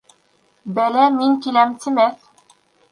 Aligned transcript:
Бәлә 0.79 1.05
«мин 1.19 1.39
киләм» 1.45 1.79
тимәҫ. 1.87 2.29